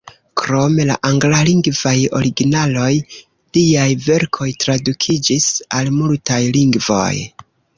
Krom 0.41 0.77
la 0.89 0.95
anglalingvaj 1.09 1.93
originaloj, 2.21 2.87
liaj 3.59 3.85
verkoj 4.09 4.49
tradukiĝis 4.65 5.51
al 5.81 5.93
multaj 6.03 6.41
lingvoj. 6.61 7.15